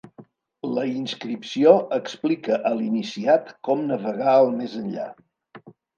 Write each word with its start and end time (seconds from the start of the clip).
La 0.77 0.85
inscripció 0.91 1.73
explica 1.97 2.57
a 2.69 2.71
l'iniciat 2.79 3.53
com 3.69 3.85
navegar 3.93 4.35
el 4.47 4.51
més 4.63 4.75
enllà. 4.81 5.07